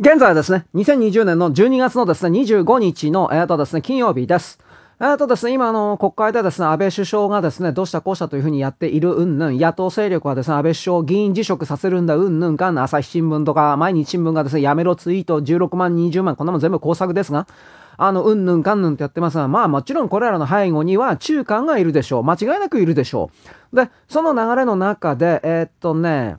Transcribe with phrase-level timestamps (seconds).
[0.00, 4.60] 現在はですね、2020年の12月のですね、25日の、えっ、とですね、金曜日です。
[5.00, 17.48] えっ、とですね、今、の、国会でですね、安倍首相がですね、どうしたこうしたというふうにやっているうんぬん、野党勢力はですね、安倍首相を議員辞職させるんだうんぬんかん、朝日新聞とか、毎日新聞がですね、やめろツイート16万、20万、こんなもん全部工作ですが、
[17.96, 22.22] あの、うんぬんかんぬんってやってますが、まあもちろんこれらの背後には中間がいるでしょう。
[22.22, 23.32] 間違いなくいるでしょ
[23.72, 23.76] う。
[23.76, 26.36] で、その流れの中で、えー、っとね、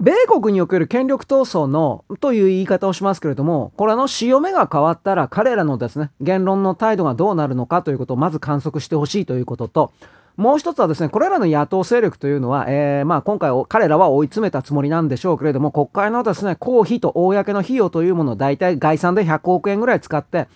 [0.00, 9.92] 米国における権力闘争のという言い方をしますけれども、これあの潮目が変わったら彼らのですね、言論の態度がどうなるのかということをまず観測してほしいということと、
[10.38, 20.48] もう一つはですね、これらの野党勢力というのは、えー、まあ今回彼らは追い詰めたつもりなんでしょうけれども、国会のですね、公費と公の費用というものを大体概算で100億円ぐらい使って、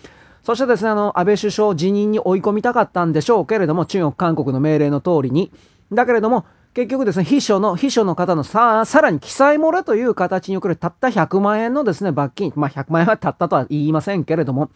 [0.43, 5.53] そしてですね、あの、安倍首相辞任に追い込みたかったんでしょうけれども、中国、韓国の命令の通りに。
[5.93, 12.53] だけれども、結局ですね、秘書の、秘書の方のさ、さらに記載漏れという形に送るたった100万円のですね、罰金。
[12.57, 14.71] まあ、100万円はたったとは言いませんけれども、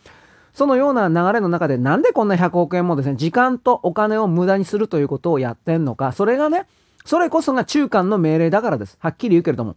[0.55, 6.67] そのような流れの中でなんでこんな100億円もですね、時間とお金を無駄にするということをやってんのか、それがね、
[7.05, 8.97] それこそが中間の命令だからです。
[9.01, 9.75] はっきり言うけれども。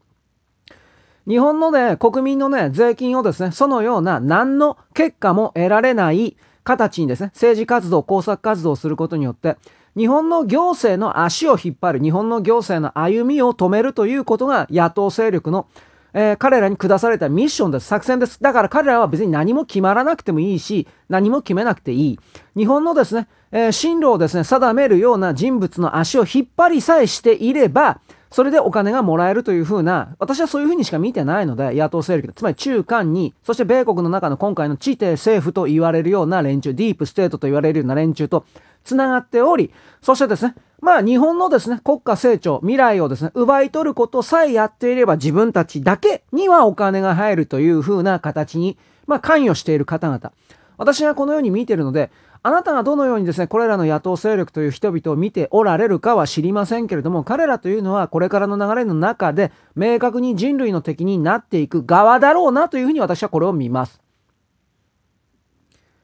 [1.28, 9.58] 日本のね、国民のね、税金をですね、そのような何の結果も得られない形にですね、政治活動、工作活動をすることによって、
[9.98, 15.68] 日本の行政の足を引っ張る、日本の行政の歩みを止めるということが野党勢力の、
[16.14, 17.88] えー、彼らに下されたミッションです。
[17.88, 18.42] 作戦です。
[18.42, 22.20] だから彼らは別に何も決まらなくてもいいし、何も決めなくていい。
[22.56, 28.00] 日本のですね、えー、進路をですね、定めるような人物の足を引っ張りさえしていれば、
[28.32, 38.46] それでお金がもらえるというふうな、私はそういうふうにしか見てないので、野党勢力、つまり中間に、そして米国の中の今回の地底政府と言われるような連中、ディープステートと言われるような連中と
[38.86, 48.78] つながっており、そしてですね、まあ日本のですね、国家成長、未来をですね、奪い取ることさえやっていれば自分たちだけにはお金が入るという風な形に、
[49.08, 50.32] まあ関与している方々。
[50.78, 52.10] 私はこのように見ているので、
[52.44, 64.02] あなたがどのようにですね、これらの野党勢力という人々を見ておられるかは知りませんけれども、彼らというのはこれからの流れの中で明確に人類の敵になっていく側だろうなというふうに私はこれを見ます。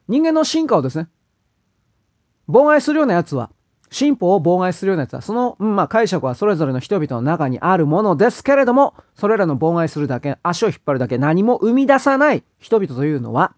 [0.06, 1.08] 人間の進化をですね、
[2.48, 3.50] 妨害するようなやつは、
[3.90, 13.54] 進歩を妨害するようなやつは、その、まあ、解釈はそれぞれの人々の中にあるものですけれども、それらの妨害するだけ、足を引っ張るだけ、何も生み出さない人々というのは、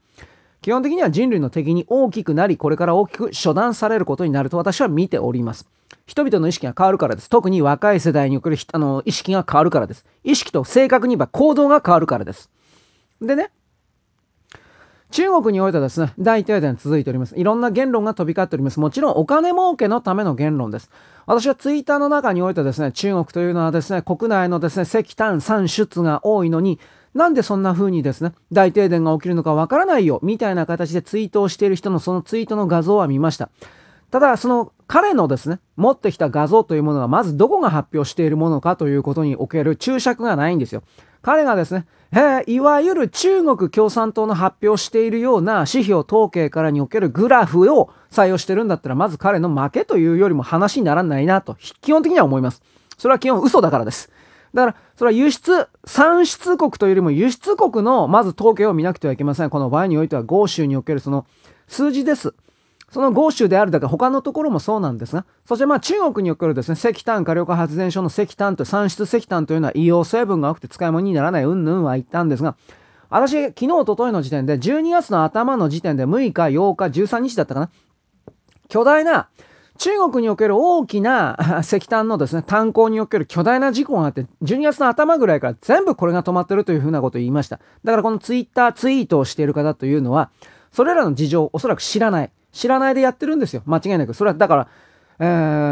[0.63, 5.67] 基本的には人類の敵に大きくなり、これから大きく処断されることになると私は見ております。
[6.07, 7.31] 人々の意識が変わるからです。
[7.31, 10.05] 特に若い世代におけるあの意識が変わるからです。
[10.25, 12.51] 意識と正確に言えば行動が変わるからです。
[13.23, 13.51] でね、
[15.11, 17.37] 中国においてはですね、大停電続いております。
[17.37, 18.79] いろんな言論が飛び交っております。
[18.79, 20.91] もちろんお金儲けのための言論です。
[21.27, 26.79] 私はツイッターの中においてですね、中国というのはですね、国内のですね、石炭産出が多いのに、
[27.15, 33.51] なんでそんな風にですね、大停電が起きるのかわからないよ、みたいな形でツイートをしている人のそのツイートの画像は見ました。
[34.11, 40.83] ただ、その彼のですね、持ってきた画像というものがまずどこが発表しているものかということにおける注釈がないんですよ。
[41.23, 52.63] 彼がですね、えいわゆる中国共産党の発表しているような指標統計からにおけるグラフを採用してるんだったら、まず彼の負けというよりも話にならないなと、基本的には思います。
[52.99, 54.11] それは基本嘘だからです。
[54.55, 59.51] だから、それは輸出、産出国というよりも輸出国のまず統計を見なくてはいけません。
[59.51, 61.27] この場合においては豪州におけるその
[61.69, 62.35] 数字です。
[62.91, 72.57] その豪州であるだけ他のところもそうなんですが、そしてまあ中国におけるですね、石炭火力発電所の石炭と産出石炭というのは硫黄成分が多くて使い物にならないうんぬんは言ったんですが、
[73.11, 77.71] 私、昨日、おとといの時点で、12月の頭の時点で6日、8日、13日だったかな。
[78.69, 79.29] 巨大な、
[79.81, 87.61] 中国における大きな 石炭のですね、炭鉱における巨大な事故があって、12月の頭ぐらいから全部これが止まってるというふうなことを言いました。
[87.83, 90.29] だからこのツイッターツイートをしている方というのは、
[90.71, 92.31] それらの事情をおそらく知らない。
[92.53, 93.63] 知らないでやってるんですよ。
[93.65, 94.13] 間違いなく。
[94.13, 94.69] それはだから、
[95.19, 95.25] え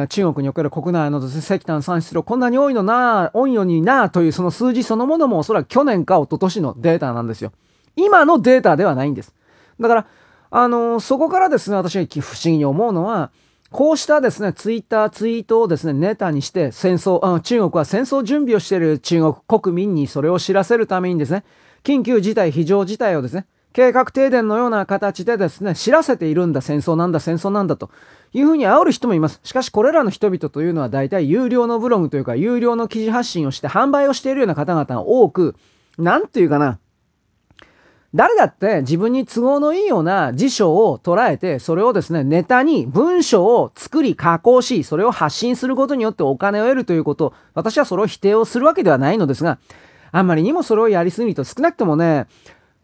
[0.05, 7.53] ー、中国における国内の石炭産出量こんなに多いのな、多いのにな、というその数字そのものもおそらく去年か一昨年のデータなんですよ。
[7.95, 9.35] 今のデータではないんです。
[9.79, 10.07] だから、
[10.51, 13.31] あのー、そこからですね、私が不思議に思うのは、
[13.71, 21.45] こうしたですね、ツイッター、ツイートをですね、ネタにして戦争、あ中国は戦争準備をしている中国国民にそれを知らせるためにですね、
[21.85, 27.91] 緊急事態、非常事態をですね、計画停電のような形でですね、知らせているんだ、戦争なんだ、戦争なんだと
[28.33, 29.39] いうふうに煽る人もいます。
[29.45, 35.57] しかし、これらの人々というのは大体有料のブログというか、有料の記事発信をして販売をしているような方々が多く、
[35.99, 36.79] なんていうかな、
[38.15, 49.59] 誰だって自分に都合のいいような辞書を捉えて、それをですね、ネタに文章を作り加工し、それを発信することによってお金を得るということ、私はそれを否定をするわけではないのですが、
[50.11, 52.27] あんまりにもそれをやりすぎると少なくともね、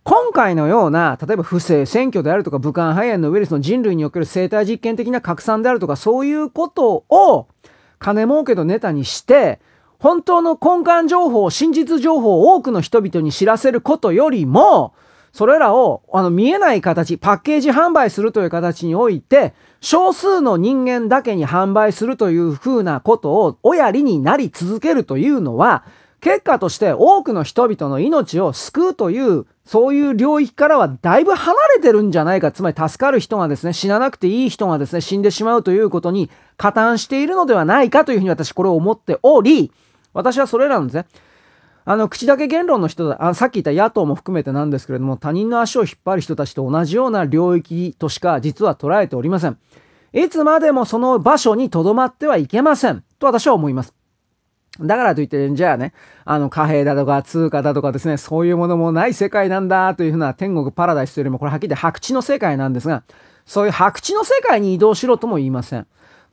[0.03, 7.47] 今回のような、例えば不正選挙であるとか、武漢肺炎のウイルスの人類における生態実験的な拡散であるとか、そういうことを
[7.99, 9.61] 金儲けのネタにして、
[9.99, 14.93] 本当の根幹情報、真実情報を多くの人々に知らせることよりも、
[15.35, 25.83] それらをあの見えない形、パッケージ販売するという形において、少数の人間だけに販売するというふうなことをおやりになり続けるというのは、
[26.21, 32.53] 結果として多くの人々の命を救うというそういう領域からはだいぶ離れてるんじゃないか。
[32.53, 39.73] つまり助かる人がですね、死ななくていい人がですね、死んでしまうということに加担しているのではないかというふうに私これを思っており、
[40.13, 41.07] 私はそれらのですね、
[41.87, 49.59] あの、口だけ言論の人だ、あさっき言った野党も含めてなんですけれども、他人の足を引っ張る人たちと同じような領域としか実は捉えておりません。
[50.15, 53.05] いつまでもその場所に留まってはいけません。
[53.19, 53.95] と私は思います。
[54.81, 55.93] だからといって、じゃあね、
[56.25, 63.05] あの貨幣だとか通貨だとかですね、そういうものもない世界なんだというふうな天国パラダイスよりも、これはっきり言って白地の世界なんですが、
[63.47, 65.87] そういう白地の世界に移動しろとも言いません。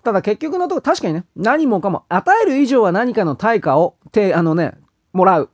[0.04, 4.74] ただ結局のところ、確かにね、何もかも与える以上は何かの対価を、て、あのね、
[5.14, 5.50] もらう。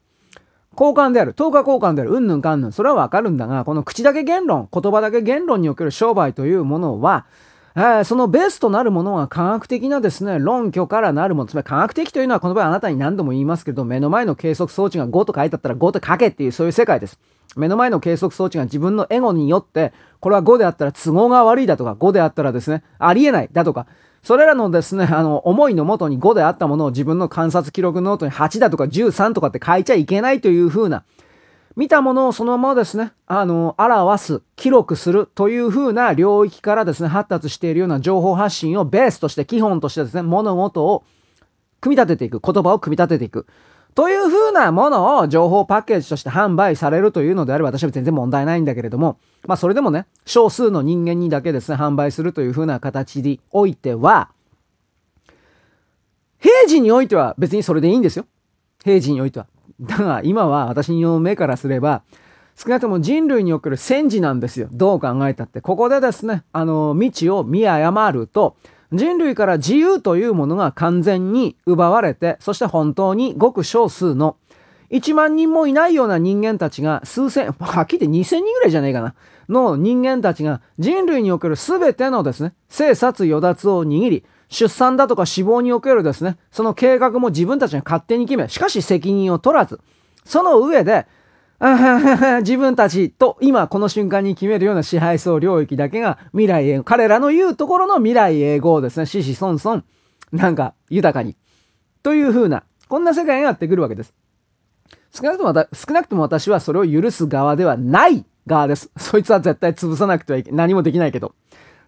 [0.80, 1.34] 交換である。
[1.34, 2.12] 等価交換である。
[2.12, 2.72] うんぬんかんぬん。
[2.72, 7.26] それはわかるんだが、この口だけ言論、言葉だけ言論における商売というものは、
[7.76, 11.48] えー、そのベースとなるものは科学的なですね、論拠からなるもの。
[11.48, 17.20] つまり科学的というのはこの場合あなたに何度も言いますけど、目の前の計測装置が5と書いてあったら5と書けっていうそういう世界です。
[17.56, 23.88] 目の前の計測装置が自分のエゴによって、これは5であったら都合が悪いだとか、5であったらですね、ありえないだとか、
[24.28, 31.06] それらのですね、 あの、思いのもとに5であったものを自分の観察記録ノートに8だとか13とかって書いちゃいけないというふうな、
[31.78, 41.06] 見たものをそのままですね、あの、表す、記録するというふうな領域からですね、発達しているような情報発信をベースとして、基本としてですね、物事を
[41.80, 43.46] 組み立てていく、言葉を組み立てていく。
[43.98, 49.18] というふうなものを情報パッケージとして販売されるというのであれば私は全然問題ないんだけれども、
[49.48, 54.30] まあそれでもね、少数の人間にだけですね、販売するというふうな形においては、
[56.38, 58.28] 平時においては別にそれでいいんですよ。
[58.84, 59.48] 平時においては。
[59.82, 62.04] だが今は私の目からすれば、
[62.56, 64.68] 少なくとも人類における戦時なんですよ。
[64.72, 65.60] どう考えたって。
[65.60, 68.58] ここでですね、あの、道を見誤ると、
[68.94, 74.38] 人類から自由というものが完全に奪われて、そして本当にごく少数の
[74.92, 79.16] 1万人もいないような人間たちが数千、 はっきり言って2000人ぐらいじゃねえかな、
[79.50, 89.82] の人間たちが人類における全てのですね、生殺与奪を握り、出産だとか死亡におけるですね、その計画も自分たちが勝手に決め、しかし責任を取らず、
[90.24, 91.06] その上で、
[92.42, 99.84] 自分たちと今この瞬間に決めるような支配層領域だけが未来へ、彼らの言うところの未来永劫ですね、死死孫孫、
[100.32, 101.36] なんか豊かに。
[102.04, 104.14] という風な、こんな世界がやってくるわけです。
[105.12, 108.92] 少なくとも少なくとも私はそれを許す側ではない側です。
[108.98, 111.34] そいつは絶対潰さなくてはいけ何もできないけど。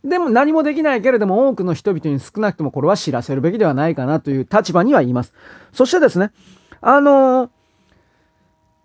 [0.04, 5.34] でも何もできないけれども多くの人々に少なくともこれは知らせるべきではないかなという立場にはいます。
[5.74, 6.32] そしてですね、
[6.82, 7.59] あのー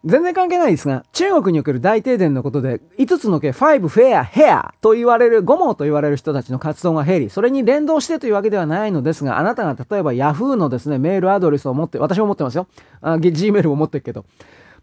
[0.05, 12.67] 全然関係ないですが、中国における大停電のことで、5つの計、5フェア、ヘアと言われる、5毛と言われる人たちの活動が減り、それに連動してというわけではないのですが、あなたが例えば Yahoo のですね、メールアドレスを持って、私も持ってますよ。
[13.03, 14.27] Gmail も持ってるけど、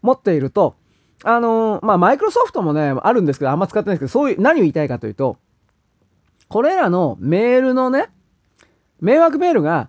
[0.02, 0.74] 持っていると、
[1.24, 5.36] あのー、まあ、マイクロソフトもね、あるんですけど、あんま使ってないんですけど、そういう、何を言いたいかというと、
[6.48, 8.08] これらのメールのね、
[9.00, 9.88] 迷惑メールが、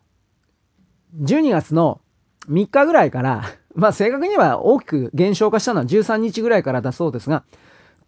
[1.22, 2.02] 12月の
[2.50, 3.44] 3日ぐらいから
[3.76, 7.44] まあ正確には大きく減少化したのは13日ぐらいからだそうですが、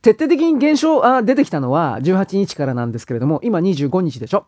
[0.01, 4.45] 徹底的に減少、あ出てきたのは18日からなんですけれども、今25日でしょ。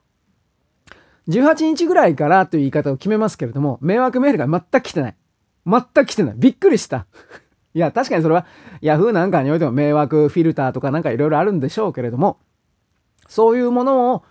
[1.30, 5.16] 18日ぐらいからという言い方を決めますけれども、迷惑メールが全く来てない。
[5.66, 6.36] 全く来てない。
[6.38, 7.08] びっくりした。
[7.74, 8.46] いや、確かにそれは
[8.82, 12.40] Yahoo なんかにおいても迷惑フィルターとかなんかいろいろあるんでしょうけれども、
[13.28, 14.24] そういうものを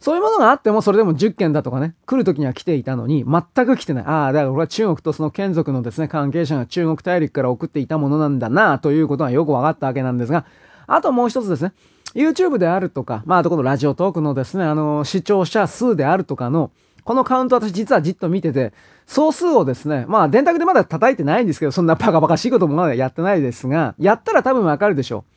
[0.00, 4.04] そういうものがあっても、それでも10件だとかね、来る時には来ていたのに、全く来てない。
[4.04, 10.44] ああ、だから俺は中国とその眷属のですね、関係者が中国大陸から送っていたものなんだな、ということがよく分かったわけなんですが、
[10.86, 11.72] あともう一つですね、
[12.14, 16.70] YouTube であるとか、まあ、あとこのラジオトークのですね、あの、視聴者数であるとかの、
[17.04, 18.72] このカウント私実はじっと見てて、
[19.06, 25.35] 総数をですね、まあ電卓でまだ叩いてないんですけど、そんなバカバカしいこともまだやってないですが、やったら多分わかるでしょう。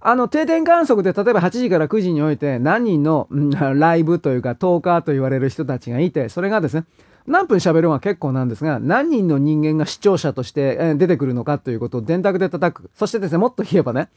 [0.00, 6.84] あの定点観測で例えば8時から9時において何人の、うん、 ライブというかトーカーと言われる人たちがいてそれがですね
[7.26, 12.90] 何分喋るのは結構なんですが何人の人間が視聴者として出てくるのかということを電卓で叩く。
[12.94, 14.08] そしてですねもっと言えばね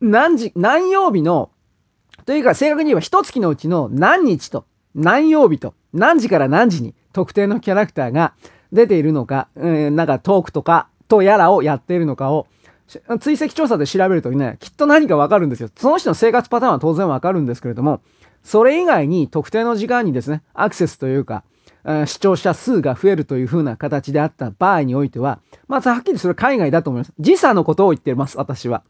[0.00, 1.50] 何時何曜日の
[2.26, 8.34] というか正確に言えば一月のうちの何日と何曜日と何時から何時に特定のキャラクターが
[8.72, 12.46] 出ているのか、うん、なんかトークとかとやらをやっているのかを、
[13.20, 15.68] 追跡調査で調べるとね、きっと何かわかるんですよ。
[15.76, 18.00] その人の生活パターンは当然わかるんですけれども、
[18.42, 21.44] それ以外に特定の時間にですね、アクセスというか、
[22.06, 27.12] 視聴者数が増えるという風な形であった場合においては、まずはっきりそれ海外だと思います。
[27.18, 28.82] 時差のことを言ってます、私は。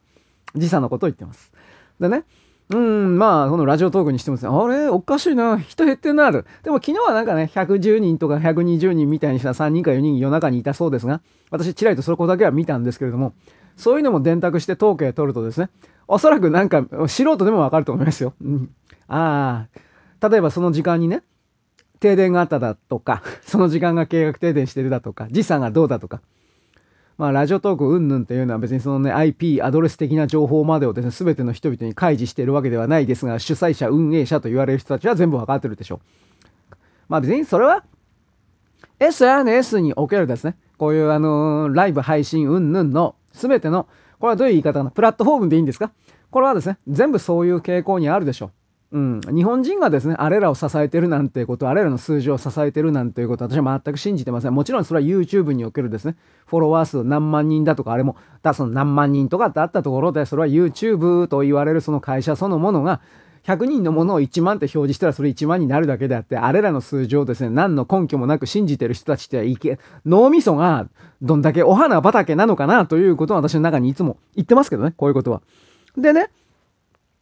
[0.54, 1.52] 時差のことを言ってます。
[2.00, 2.24] でね、
[2.70, 4.88] うん、まあ、このラジオトークにしてもですね、あれ？
[4.88, 6.44] おかしいな、人減ってんなる。
[6.62, 13.32] でも昨日はなんかね、110人とか120人みたいにした3人か4人夜中にいたそうですが、私、ちらりとそこだけは見たんですけれども、
[13.78, 15.70] そういうのも電卓して統計取るとですね、
[16.08, 18.34] おそらくなんか素人でもわかると思いますよ。
[18.42, 18.70] うん、
[19.06, 19.68] あ
[20.20, 21.22] あ、例えばその時間にね、
[22.00, 26.20] 停電があっただとか、 その時間が計画停電してるだとか、時差がどうだとか、
[27.18, 36.76] まあ、ラジオトークうんぬんっていうのは別にそのね、IP、アドレス的な情報までをですね、すべての人々に開示しているわけではないですが、主催者、運営者と言われる人たちは全部わかってるでしょう。
[37.08, 37.84] まあ別にそれは、
[39.00, 43.86] SNS におけるですね、こういうあのー、ライブ配信うんぬんのすべての、
[44.18, 45.92] これはどういう言い方かな、プラットフォームでいいんですか？
[46.30, 48.50] これはですね、全部そういう傾向にあるでしょう。
[48.90, 54.54] うん、日本人がですね、あれらを支えてるなんていうこと、あれらの数字を支えてるなんていうこと、私は全く信じてません。
[54.54, 56.16] もちろんそれは YouTube におけるですね、
[56.46, 63.02] フォロワー数何万人だとか、あれも、だその何万人とかってあったところで、それは YouTube と言われるその会社そのものが、
[63.48, 70.86] 100人のものを1万って表示したらそれ1万になるだけであって、あれらの数字をですね、何の根拠もなく信じてる人たちっていけ、脳みそが
[71.22, 75.40] どんだけお花畑なのかなということを私の中にいつも言ってますけどね、こういうことは。
[75.96, 76.28] でね、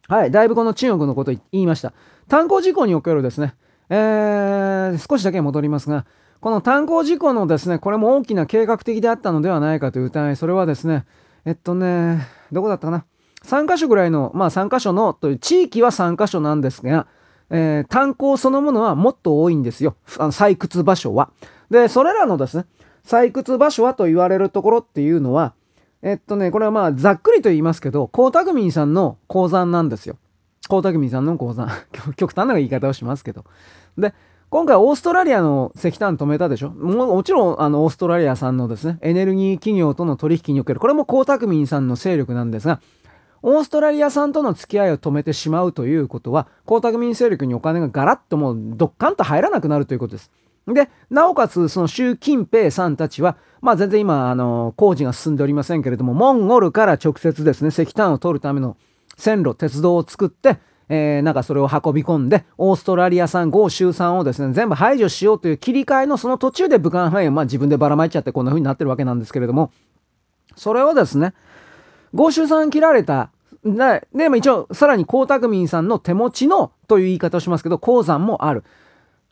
[0.09, 1.93] はい、だいぶこの中国のこと言いました。
[2.27, 3.55] 炭鉱事故におけるですね、
[3.89, 6.05] えー、少しだけ戻りますが、
[6.41, 11.05] この炭鉱事故のですね、これも大きな計画的であったのではないかという疑い、それはですね、
[11.45, 13.05] えっとね、どこだったかな？
[13.45, 17.07] 3箇所ぐらいの、まあ3箇所のという地域は3箇所なんですが、
[17.49, 19.95] えー、炭鉱そのものはもっと多いんですよ。
[20.17, 21.31] あの採掘場所は。
[21.69, 22.65] で、それらのですね、
[23.05, 25.53] 採掘場所はと言われるところっていうのは、
[26.01, 30.17] えっとね、これはまあ、ざっくりと言いますけど、江沢民さんの鉱山なんですよ。
[30.69, 31.69] 江沢民さんの鉱山。
[32.17, 33.45] 極端な言い方をしますけど。
[33.97, 34.13] で、
[34.49, 36.69] 今回オーストラリアの石炭止めたでしょ？
[36.69, 42.79] ももちろん、あの、オーストラリアさんのですね、エネルギー企業との取引における、これも江沢民さんの勢力なんですが、
[43.49, 50.31] オーストラリアさんとの付き合いを止めてしまうということは、江沢民勢力にお金がガラッともうドッカンと入らなくなるということです。
[50.67, 58.75] で、なおかつ、その習近平さんたちは、まあ全然今、あの、工事が進んでおりませんけれども、モンゴルから直接ですね、石炭を取るための
[59.15, 60.57] 線路、鉄道を作って、
[60.89, 69.71] えー、なんかそれを運び込んで、オーストラリア産、豪州産をですね、全部排除しようという切り替えのその途中で武漢肺炎、まあ自分でばらまいちゃってこんな風になってるわけなんですけれども、
[70.57, 71.33] それをですね、
[72.13, 73.31] 豪州産切られた、
[73.75, 78.63] で、でも一応、さらに江沢民さんの手持ちのという言い方をしますけど、鉱山もある。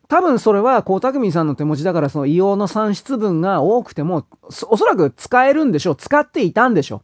[0.07, 4.27] 多分それは江沢民さんの手持ちだからその硫黄の産出分が多くても
[4.69, 5.95] おそらく使えるんでしょう。
[5.95, 7.01] 使っていたんでしょ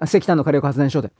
[0.00, 0.04] う。
[0.04, 1.10] 石炭の火力発電所で。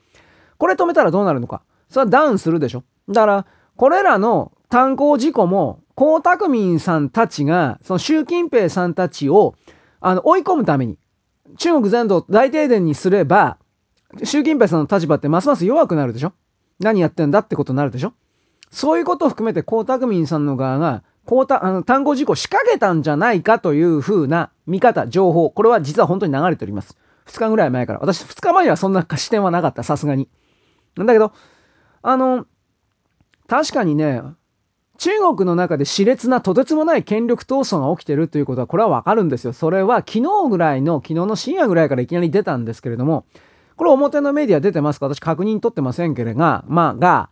[0.58, 1.62] これ止めたらどうなるのか。
[1.88, 2.84] それはダウンするでしょ。
[3.08, 3.46] だから
[3.76, 9.54] これらの炭鉱事故も江沢民さんたちがその習近平さんたちを
[10.00, 10.98] あの追い込むために
[11.58, 13.58] 中国全土大停電にすれば
[14.24, 16.32] 習近平さんの立場ってますます弱くなるでしょ？
[16.78, 18.12] 何やってんだってことになるでしょ？
[18.70, 26.96] そういうことを含めて江沢民さんの側がこうた、あの、単語事故仕掛けたんじゃないかというふうな見方、情報、これは実は本当に流れております。
[27.26, 27.98] 2日ぐらい前から。
[27.98, 30.28] 私、2日前にはそんな視点はなかった、さすがに。
[30.96, 31.32] なんだけど、
[32.02, 32.46] あの、
[33.48, 34.22] 確かにね、
[34.98, 39.52] 中国の中で熾烈なとてつもない権力闘争が起きてるということは、これはわかるんですよ。
[39.52, 43.26] それは昨日ぐらいの、昨日の深夜ぐらいからいきなり出たんですけれども、
[43.76, 45.06] これ表のメディア出てますか？
[45.06, 47.30] 私確認取ってませんけれが、まあ、が、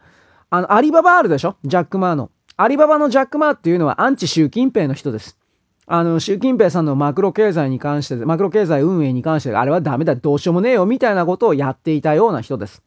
[0.50, 1.56] あの、アリババあるでしょ？
[1.64, 2.30] ジャック・マーの。
[2.56, 5.38] アリババのジャック・マーっていうのはアンチ習近平の人です。
[5.86, 12.82] あの、習近平さんのマクロ経済に関して、マクロ経済運営に関して、あれはダメだ、どうしようもねえよ、みたいなことをやっていたような人です。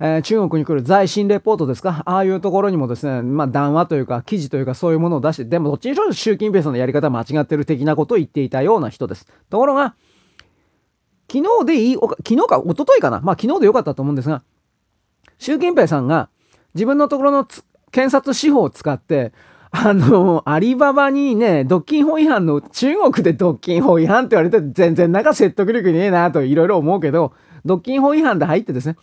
[0.00, 2.02] えー、中国に来る在新レポートですか？
[2.04, 9.26] ああいうところにもですね、まあ談話というか記事というかそういうものを出して、でもどっちにしろ習近平さんのやり方間違ってる的なことを言っていたような人です。
[9.50, 9.94] ところが、
[11.34, 14.44] 昨日でいい、昨日か一昨日かなまあ昨日でよかったと思うんですが、
[15.38, 16.28] 習近平さんが
[16.74, 17.44] 自分のところの
[17.90, 19.32] 検察司法を使って、
[19.72, 27.32] あの、アリババにね、独禁法違反の、中国で独禁法違反って言われて全然なんか説得力ねえなといろいろ思うけど、
[27.64, 28.96] 独禁法違反で入ってですね。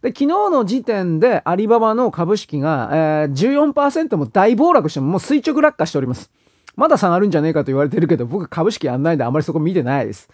[0.00, 6.30] で、昨日の時点でアリババの株式が、えー、14%も大暴落してももう垂直落下しております。
[6.76, 10.30] まだ下がるんじゃねえかと言われてるけど、僕株式やんないんであんまりそこ見てないです。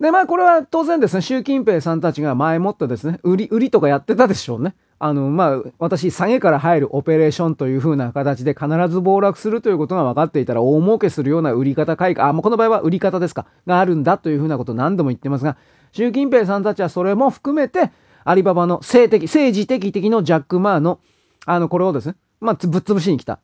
[0.00, 4.74] で、まあこれは当然ですね、習近平さんたちが前もってですね、売り、売りとかやってたでしょうね。
[4.98, 15.56] あの、まあ、私、下げから入るオペレーションという風な形で必ず暴落するということが分かっていたら、大儲けするような売り方改革、あ、もうこの場合は売り方ですか、があるんだという風なことを何度も言ってますが、
[15.92, 17.90] 習近平さんたちはそれも含めて、
[18.24, 21.00] アリババの性的、政治的的のジャック・マーの、
[21.44, 23.40] あの、これをですね、まあ、ぶっ潰しに来た。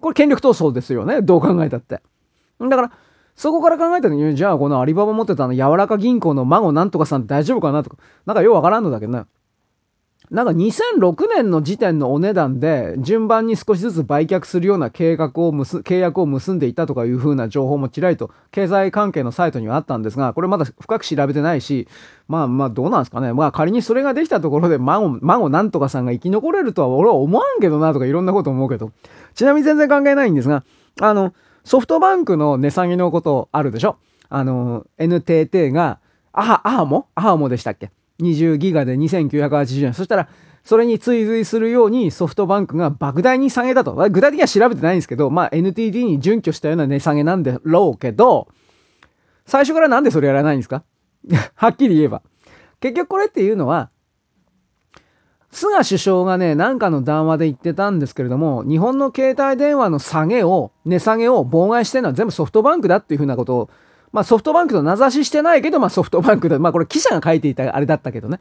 [0.00, 1.22] これ権力闘争ですよね。
[1.22, 2.02] どう考えたって。
[2.60, 2.92] だから、
[3.36, 9.24] そこから考えた時に、じゃあこのアリババ持ってたあの柔らか銀行の孫なんとかさん大丈夫かなとか、なんかようわからんのだけどね。
[10.30, 21.86] なんか2006年の時点のお値段で順番に少しずつ売却するような計画を契約を結んでいたとかいう風な情報もちらりと経済関係のサイトにはあったんですが、これまだ深く調べてないし、
[22.26, 23.32] まあまあどうなんですかね。
[23.34, 28.90] まあ仮にそれができたところで孫、孫なんとかさんが生き残れるとは俺は思わんけどなとかいろんなこと思うけど。
[29.34, 30.64] ちなみに全然関係ないんですが、
[31.00, 31.34] あの、
[31.66, 33.96] ソフトバンクの値下げのことあるでしょ？
[34.28, 35.98] あの、NTT が、
[36.32, 37.08] アハ、アハモ？
[37.16, 39.92] アハモでしたっけ？20ギガで2980円。
[39.92, 40.28] そしたら、
[40.62, 43.94] それに追随するようにソフトバンクが莫大に下げたと。
[44.10, 48.46] 具体的には調べてないんですけど、まあ NTT に準拠したような値下げなんだろうけど、
[49.44, 50.84] 最初からなんでそれやらないんですか？
[51.56, 52.22] はっきり言えば。
[52.78, 53.90] 結局これっていうのは、
[55.56, 63.70] 菅首相がね、なんかの談話で言ってたんですけれども、日本の携帯電話の下げを、値下げを妨害してるのは全部ソフトバンクだっていうふうなことを
[64.12, 68.40] まあソフトバンクと名指ししてないけど、まあソフトバンクで、まあこれ記者が書いていたあれだったけどね。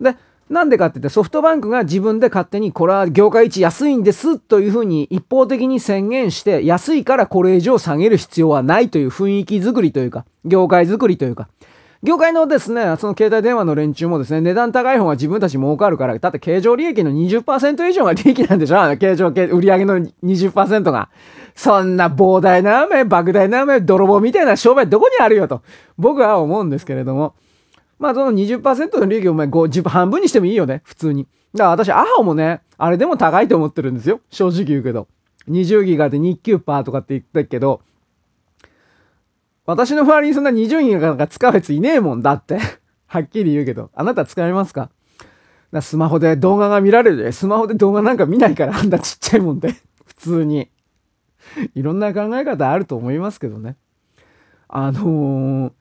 [0.00, 0.16] で、
[0.48, 11.48] なんでかって言ってソフトバンクが自分で勝手にこれは業界一安いんですというふうに一方的に宣言して安いからこれ以上下げる必要はないという雰囲気づくりというか、業界づくりというか、
[12.02, 18.76] 業界のですね、その携帯電話の連中もですね、値段高い方が自分たち儲かるから、だって経常利益の20%以上が利益なんでしょ？
[18.96, 21.10] 経常売上の20%が。
[21.54, 25.60] そんな膨大な雨、莫大な雨、泥棒みたいな商売どこにあるよと、
[25.98, 27.34] 僕は思うんですけれども。
[27.98, 31.26] まあその20%の利益をお前50半分にしてもいいよね、普通に。
[31.54, 34.20] だから私、アハもね、あれでも高いと思ってるんですよ。
[34.30, 35.06] 正直言うけど。
[35.50, 37.82] 20ギガで日給パーとかって言ったけど、
[39.70, 42.58] 私の周りにそんな20人が使うやついねえもんだって。
[43.06, 43.90] はっきり言うけど。
[43.94, 44.90] あなた使いますか？
[45.80, 47.32] スマホで動画が見られる。
[47.32, 49.74] スマホで動画なんか見ないから、あんなちっちゃいもんで。
[50.04, 50.68] 普通に。
[51.74, 53.76] いろんな考え方あると思いますけどね。
[54.68, 55.72] あのー、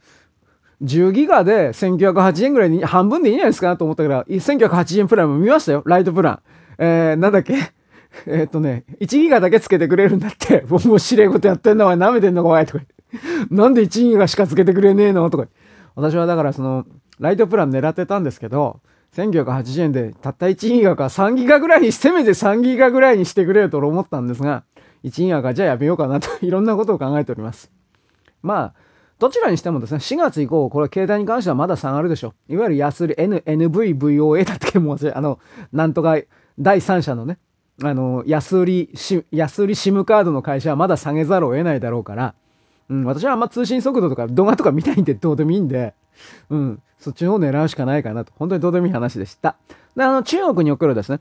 [0.84, 5.84] 10ギガで1908円ぐらいに半分でいいんじゃないですかと思ったから、1980円プランも見ましたよ。
[5.86, 6.40] ライトプラン。
[6.78, 7.56] えー、なんだっけ？
[8.26, 10.66] えー、っとね、1ギガだけつけてくれるんだって。
[10.70, 12.99] もう指令事やってんのお前舐めてんのかおいとか言って。
[13.52, 15.30] なんで1ギガしかつけてくれねえの？
[15.30, 15.48] とか。
[15.96, 16.86] 私はだからその、
[17.20, 18.80] ライトプラン狙ってたんですけど、
[19.16, 24.64] 1980円でたった1ギガか3ギガぐらいに、せめて3ギガぐらいにしてくれよと思ったんですが、
[25.04, 27.72] 1ギガかじゃあやめようかなと いろんなことを考えております。
[28.42, 28.74] まあ、
[29.18, 32.54] どちらにしてもですね、4月以降、これ携帯に関してはまだ下がるでしょう。
[32.54, 35.40] いわゆる安売り N、NVVOA だってもう、あの、
[35.74, 36.18] なんとか
[36.58, 37.38] 第三者のね、
[37.84, 38.90] あの、安売り、
[39.32, 42.36] 安売り SIM カードの会社はまだ下げざるを得ないだろうから、
[42.90, 45.94] うん、私はあんま通信速度とか動画とか見たいんでどうでもいいんで、
[46.50, 48.34] うん、そっちの方狙うしかないかなと。
[48.38, 49.56] 本当にどうでもいい話でした。
[49.96, 51.20] で、あの、中国におけるですね、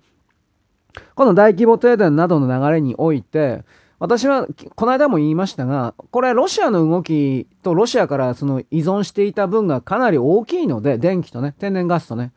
[1.15, 3.63] この大規模停電などの流れにおいて、
[4.01, 12.33] 私はこの間も言いましたが、これロシアの動きとロシアからその依存していた分がかなり大きいので、電気とね、天然ガスとね、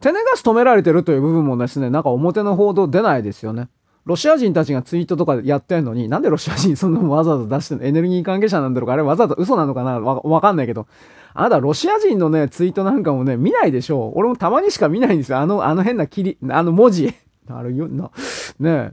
[0.00, 3.68] 天然ガス止められてるという部分もですね、なんか表の報道出ないですよね。
[4.06, 7.84] ロシア人たちがツイートとかやってんのに、なんでロシア人そんなのわざわざ出してんの？
[7.84, 8.92] エネルギー関係者なんだろうか？
[8.92, 9.98] あれわざわざ嘘なのかな？
[9.98, 10.86] わ、わかんないけど。
[11.34, 14.12] あなたロシア人のね、ツイートなんかもね、見ないでしょう。
[14.18, 15.38] 俺もたまにしか見ないんですよ。
[15.38, 17.12] あの、あの変な切り、あの文字。
[17.48, 18.10] あれよ、な、
[18.58, 18.92] ね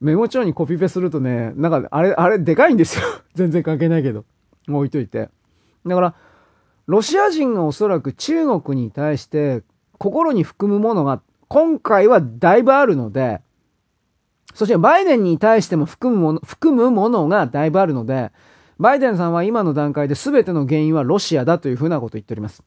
[0.00, 3.04] メモ帳にコピペするとね、なんか、あれ、あれ、でかいんですよ。
[3.34, 4.24] 全然関係ないけど。
[4.68, 5.28] 置いといて。
[5.84, 6.14] だから、
[6.86, 9.62] ロシア人がおそらく中国に対して
[9.98, 13.40] 心に含むものが今回はだいぶあるので、
[14.54, 18.30] そしてバイデンに対しても含むもの、含むものがだいぶあるので、
[18.78, 22.62] バイデンさんは今の段階で全ての原因はロシアだというふうなことを言っております。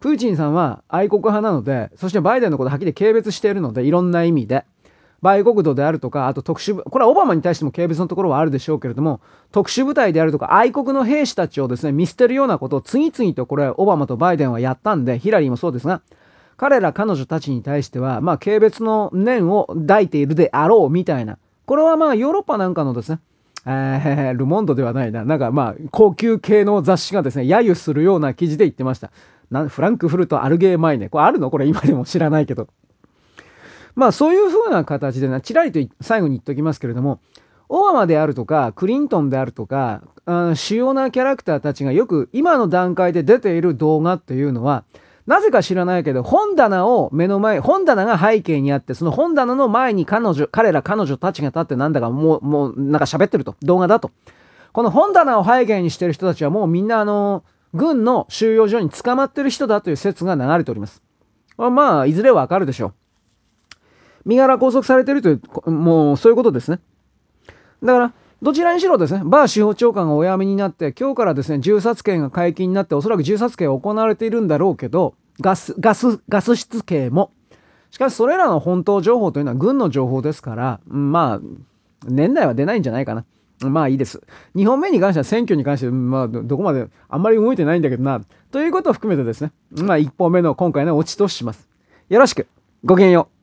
[0.00, 4.64] プーチンさんは愛国派なので、そしてバイデンのことはっきり軽蔑しているので、いろんな意味で。
[5.22, 9.20] 売国度であるとか、あと特殊部、これはオバマに対しても軽蔑のところはあるでしょうけれども、
[9.52, 16.02] 特殊部隊であるとか、愛国の兵士たちをですね、見捨てるようなことを次々とこれ、オバマとバイデンはやったんで、ヒラリーもそうですが、
[16.62, 21.38] 彼ら彼女たちに対しては、まあ、軽蔑の念を抱いているであろうみたいな。
[21.66, 23.18] これはまあ、ヨーロッパなんかのですね、
[23.66, 25.24] えー、ルモンドではないな。
[25.24, 29.10] なんかまあ、高級系の雑誌がですね、揶揄するような記事で言ってました。
[29.50, 31.08] なフランクフルトアルゲーマイネ。
[31.08, 31.50] これあるの？
[31.50, 32.68] これ今でも知らないけど。
[33.96, 37.18] まあ、そういう風な形でな、ちらりと最後に言っておきますけれども、
[37.68, 40.02] オバマであるとか、クリントンであるとか、
[40.54, 44.84] 主要なキャラクターたちがよく今の段階で出ている動画っていうのは、
[45.26, 53.54] なぜか知らないけど、本棚を目の前、本棚が背景にあって、その本棚の前に彼女、彼ら彼女たちが立ってなんだかもう、もうなんか喋ってると。
[53.62, 54.10] 動画だと。
[54.72, 61.02] この本棚を背景にしてる人たちはもうみんなあの、軍の収容所に捕まってる人だという説が流れております。
[61.56, 62.94] まあ、いずれわかるでしょう。
[64.24, 65.32] 身柄拘束されてるとい
[65.66, 66.80] う、もうそういうことですね。
[67.82, 77.30] だから、どちらにしろですね、バー司法長官がお辞めになって、今日からですね、銃殺刑が解禁になって、おそらく銃殺刑が行われているんだろうけど、ガス、ガス、ガス室刑も。
[77.92, 81.40] しかし、それらの本当情報というのは軍の情報ですから、まあ、
[82.08, 83.24] 年内は出ないんじゃないかな。
[83.60, 84.20] まあいいです。
[84.56, 88.22] 2本目に関しては選挙に関して、まあどこまであんまり動いてないんだけどな。
[88.50, 91.68] ということを含めてですね、まあ1本目の今回のオチとします。
[92.08, 92.48] よろしく。
[92.84, 93.41] ごきげんよう。